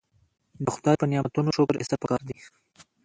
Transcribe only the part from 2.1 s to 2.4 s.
دي.